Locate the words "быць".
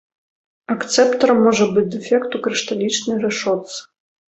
1.77-1.85